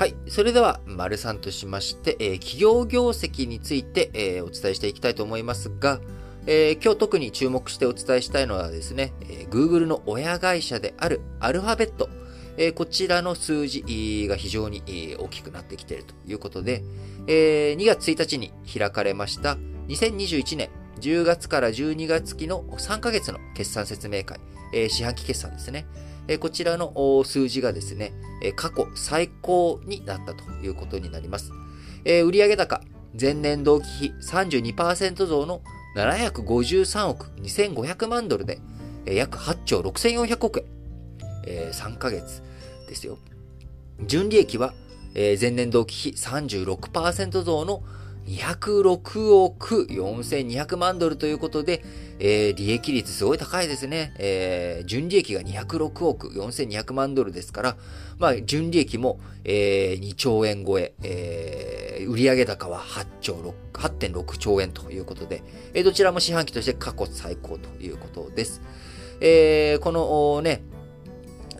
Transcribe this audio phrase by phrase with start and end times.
[0.00, 0.16] はい。
[0.28, 6.00] それでは、丸さんとしまして、えー、企業業績について、えー、お伝えしていきたいと思いますが、
[6.46, 12.08] えー、今日特に注目してお伝えしたいのはですね、えー、Google の親会社であるアルファベット、
[12.56, 14.82] えー、こちらの数字が非常に
[15.18, 16.82] 大きくなってきているということで、
[17.26, 19.58] えー、2月1日に開かれました
[19.88, 20.70] 2021年
[21.00, 24.38] 10月から12月期の3ヶ月の決算説明会、
[24.72, 25.86] えー、四半期決算ですね。
[26.28, 31.52] えー、こちらの数字がですね、え過去最高になったということになります。
[32.04, 32.80] え、売上高、
[33.20, 35.60] 前年同期比32%増の
[35.96, 38.60] 753億2500万ドルで、
[39.06, 40.66] え、約8兆6400億円。
[41.46, 42.42] えー、3ヶ月
[42.88, 43.18] ですよ。
[44.06, 44.74] 純利益は、
[45.14, 47.82] え、前年同期比36%増の
[48.30, 51.82] 206億4200万ドルということで、
[52.20, 54.14] えー、利益率すごい高いですね。
[54.18, 57.76] えー、純利益が206億4200万ドルですから、
[58.18, 63.34] まあ、純利益も、えー、2兆円超え、えー、売上高は8兆
[63.72, 63.78] 6、
[64.12, 65.42] 8.6兆円ということで、
[65.74, 68.62] えー、どちらも四半期として過去最高ということです。
[69.20, 70.62] えー、このね、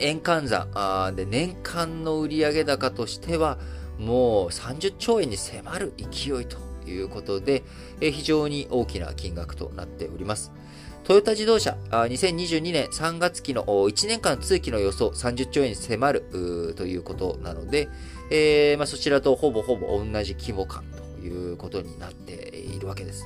[0.00, 3.58] 円換算で年間の売上高としては、
[3.98, 6.56] もう30兆円に迫る勢いと
[6.88, 7.62] いうことで、
[8.00, 10.52] 非常に大きな金額となっております。
[11.04, 17.88] トヨタ自動車、2022年3月期の1年間通期の予想30兆円に迫るということなので、
[18.86, 23.24] そちらとほぼほぼ同じ規模感ということになっているわけです。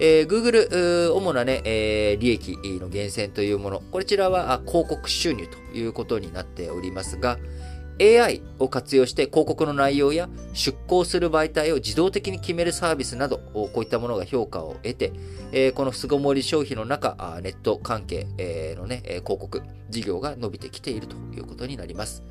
[0.00, 7.38] えー、Google、主なね、えー、利益の源泉というもの、こちらは広告収入ということになっておりますが、
[8.00, 18.26] AI を活用して広告の内容や出稿する媒体を自動的に決めるサービスなど、こういったものが評価を得て、この巣ごもり消費の中、ネット関係
[18.76, 22.24] のね、広告事業が伸びてきているということになります。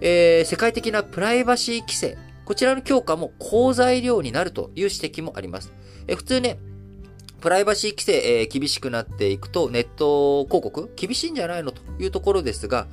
[0.00, 5.72] え、世界的なプライバシー規制、こちらの強化も好材料になるという指摘もあります。
[6.08, 6.58] え普通ね、
[7.40, 12.86] プライバシー規制、え、厳しくなっていくと、ネット広告厳しいんじゃないのというところですが、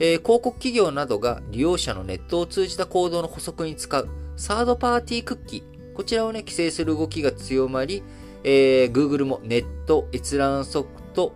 [0.00, 4.08] えー、広告企業などが利用者のネットを通じた行動の補足に使う。
[4.36, 8.02] サードパーティークッキー、こちらをね、規制する動きが強まり、
[8.42, 11.32] えー、Google もネット閲覧ソフト、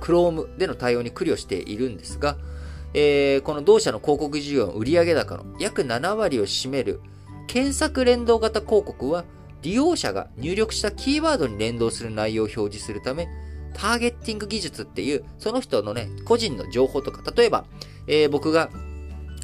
[0.00, 2.36] Chrome での対応に苦慮しているんですが、
[2.94, 7.00] えー、この同社の広告事業の売上高の約7割を占める
[7.46, 9.24] 検索連動型広告は
[9.62, 13.28] 利用者が入力したキーワードに連動する内容を表示するため、
[13.78, 17.64] ターゲッティング技術っていう、その人のね、個人の情報とか、例えば、
[18.08, 18.70] えー、僕が、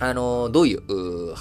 [0.00, 0.82] あのー、どういう、
[1.32, 1.34] う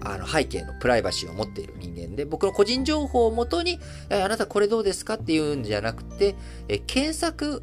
[0.00, 3.80] あの背景のプライバシーを持っている人間で、僕の個人情報をもとに、
[4.10, 6.36] え、あなたこれどうですかっていうんじゃなくて、
[6.68, 7.62] え、検索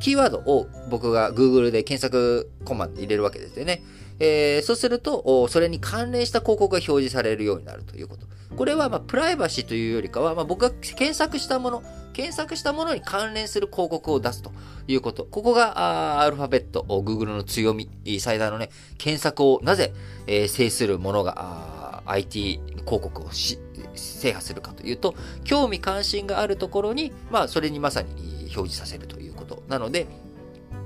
[0.00, 3.82] キーワードを僕が Google で検索コマンド入れるわけですよね。
[4.18, 8.26] えー、そうすると、それに関連した広告が表示されるようになるということ。
[8.56, 11.82] これは、まあ、プライバシーというよりかは、まあ、僕が検索したもの、
[12.12, 14.52] 検索したものに関連する広告を出すと
[14.86, 15.24] いうこと。
[15.24, 19.92] ここが、アルファベット、Google の強み、最大のね、検索をなぜ、
[20.26, 23.58] えー、制するものが、IT 広告をし
[23.94, 25.14] 制覇するかというと、
[25.44, 28.08] 興味関心があるところに、まあ、それにまさに
[28.54, 30.06] 表示させるということなので、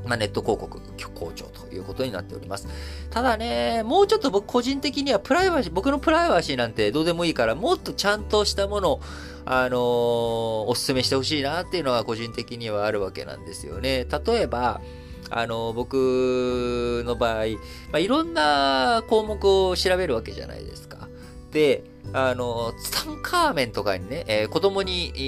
[0.04, 0.80] まあ、ネット広告
[1.18, 2.68] 好調ということになっております。
[3.10, 9.00] ただね、もうちょっと僕個人的にはプライバシー、僕のプライバシーなんてどうでもいいから、もっとちゃんとしたものを、
[9.44, 14.06] あのー、お勧めしてほしいなっていうのが個人的にはあるわけなんですよね。
[14.26, 14.80] 例えば、
[15.30, 17.42] あの、僕の場合、ま
[17.94, 21.08] あ、いろんな項目を調べるわけじゃないですか。
[21.52, 25.18] で、あの、ツタンカーメンとかにね、えー、子供に、え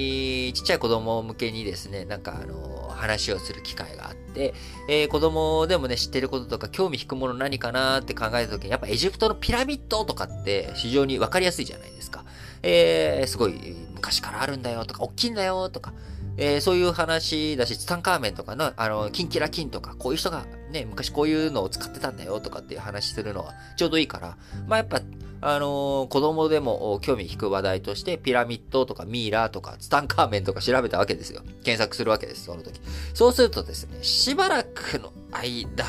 [0.49, 4.53] ー、ちっちゃい子供向けにですね、なんかあの、話をする機会があって、
[4.87, 12.23] えー、子供でもね、知ってることとか興味引くもの何かなって考えた時に、やっぱエジプトのピラミッドとかって非常にわかりやすいじゃないですか。
[12.63, 15.93] えー、すごい昔からあるんだよとか、大きいんだよとか、
[16.37, 25.01] えー、そういう話だし、ツタンカーメンとかの、あの、キンキラキンとか、こういう人がね、昔こういうのを使ってたんだよとかっていう話するのはちょうどいいから、まあやっぱ、
[25.41, 31.41] あのー、子供でも興味引く話題として、ピラミッドとかミイラとかツタンカーメンとか調べたわけですよ。
[31.63, 32.79] 検索するわけです、その時。
[33.13, 35.85] そうするとですね、しばらくの間、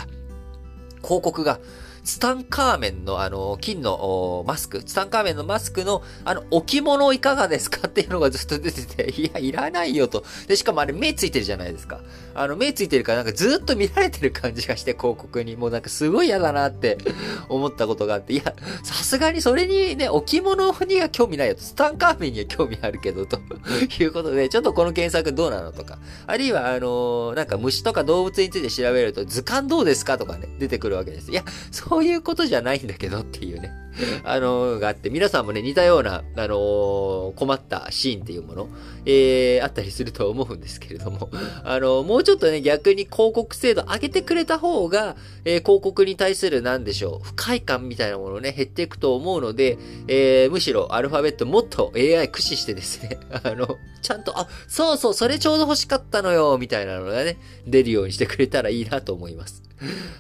[1.02, 1.61] 広告が
[2.04, 10.25] ツタンカーメンのあの、金のマスク、ツタンカーメンのマスクのあの、置物いかがですかっていうのがずっと出てて、 いや、いらないよと。
[10.49, 12.00] で、しかもあれ目ついてるじゃないですか。
[12.34, 15.56] あの、目ついてるからなんかずっと見られてる感じがして、広告に。
[15.56, 16.99] もうなんかすごい嫌だなって
[17.49, 21.60] 思ったことがあって、いや、さすがにそれにね、置物には興味ないよと。
[21.60, 23.38] ツタンカーメンには興味あるけど、と
[24.00, 25.98] いうことで、ちょっとこの検索どうなのとか。
[26.26, 31.31] あるいは、あのなんか虫とか動物について調べると、図鑑どうですかとかね、出てくるわけです。
[31.31, 33.71] いや、そそういうことじゃないんだけどっていうね。
[34.25, 38.69] あの、があって、皆さんもね、似たような、あの困ったシーンっていうもの、
[39.05, 41.31] えー、あったりすると思うんですけれども、
[41.65, 49.77] あのもうちょっとね、逆に広告精度上げてくれた方が、え、広告に対する、なんでしょう、不快感みたいなものね、減っていくと思うので、
[50.09, 57.37] えー、むしろアルファベットもっと AI 駆使してですね、 あの、ちゃんと、あ、そうそう、それちょうど欲しかったのよ、みたいなのがね、
[57.67, 59.62] 出るようにしてくれたらいいなと思います。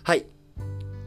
[0.02, 0.26] はい。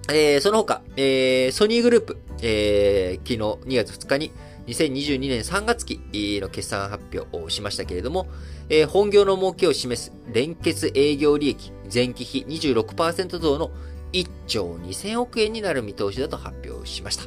[0.10, 4.32] えー、その他、えー、ソニーグループ、えー、昨日2月2日に
[4.68, 6.00] 2022年3月期
[6.42, 8.28] の決算発表をしましたけれども、
[8.70, 13.72] えー、本業の儲けを示す連結営業利益前期比26%増の
[14.14, 17.24] 1兆2000億円になる見通しだと発表しました。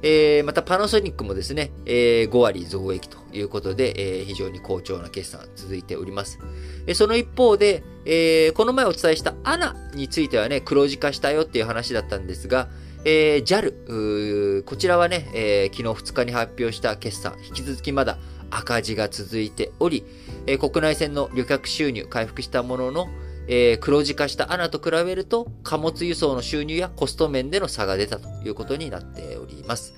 [0.00, 6.38] えー、またパナソニックもですね、えー、5割増益ということで、えー、非常に好調な決算続いております。
[6.86, 12.68] えその一方で、えこの前お伝えしたアナについてはね、黒字化したよっていう話だったんですが、
[13.04, 18.18] え JAL、こちらはね、え昨日2日に発表した決算、引き続きまだ
[18.50, 20.04] 赤字が続いており、
[20.46, 23.08] え国内線の旅客収入回復したものの、
[23.48, 29.94] えー、黒字化したアナと比べると、貨物輸送の収入やコスト面での差が出たということになっております。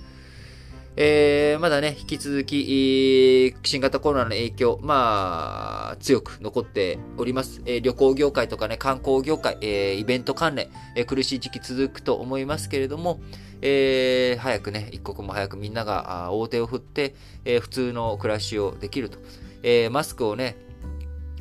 [0.97, 7.63] えー、まだね、引き続き、新型コロナの影響、まあ、強く残っております。
[7.65, 13.21] えー、旅行業界とかね、観光業界、えー、イベント関連、え、苦しい時期続くと思いますけれども、
[13.63, 17.15] え、早くね、一刻も早くみんなが大手を振って、
[17.45, 19.19] え、普通の暮らしをできると。
[19.63, 20.57] え、マスクをね、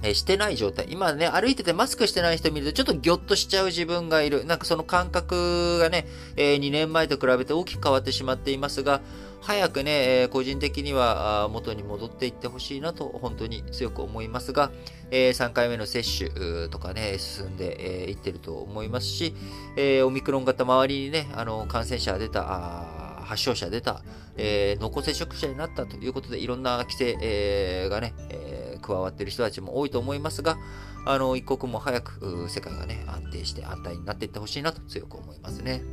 [0.02, 0.88] えしてない状態。
[0.90, 4.46] 今ね、歩いててマスクしてない人見るとちょっとギョッとしちゃう自分がいる。
[4.46, 6.08] なんかその感覚がね、
[6.38, 9.02] え、2年前と比べて大きく変わってしまっていますが、
[9.42, 14.72] 早くね、え、個人的には元に戻っていってほしいなと本当に強く思いますが、
[15.12, 19.34] え、3回目の接種とかね、進んでい、えー、ってると思いますし、
[19.76, 24.02] え、オミクロン型周りにね、あの、感染者出た、発症者出た、
[24.38, 30.58] えー、濃厚接触者になったということで、いろんな規制、えー、がね、えー、加わっている人たちも多いと思いますが、
[31.06, 35.84] あの、一刻も早く世界がね、安定して安泰になっていってほしいなと強く思いますね。